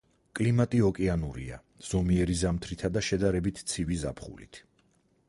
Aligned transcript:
კლიმატი 0.37 0.79
ოკეანურია, 0.85 1.59
ზომიერი 1.89 2.37
ზამთრითა 2.39 2.91
და 2.97 3.05
შედარებით 3.09 3.63
ცივი 3.73 3.99
ზაფხულით. 4.05 4.63